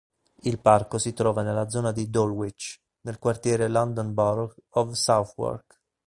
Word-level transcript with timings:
Il 0.41 0.59
parco 0.59 0.97
si 0.97 1.13
trova 1.13 1.43
nella 1.43 1.69
zona 1.69 1.91
di 1.91 2.09
"Dulwich" 2.09 2.79
nel 3.01 3.19
quartiere 3.19 3.67
London 3.67 4.15
Borough 4.15 4.55
of 4.69 4.93
Southwark. 4.93 5.79